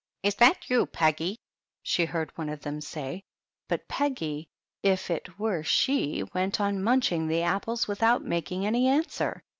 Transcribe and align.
"Is 0.23 0.33
that 0.37 0.67
you, 0.67 0.87
Peggy?" 0.87 1.37
she 1.83 2.05
heard 2.05 2.35
one 2.35 2.49
of 2.49 2.61
them 2.61 2.81
say; 2.81 3.21
but 3.69 3.87
Peggy, 3.87 4.47
if 4.81 5.11
it 5.11 5.37
were 5.37 5.61
she, 5.61 6.23
went 6.33 6.59
on 6.59 6.81
munching 6.83 7.27
the 7.27 7.43
apples 7.43 7.87
without 7.87 8.25
making 8.25 8.65
any 8.65 8.87
answer. 8.87 9.43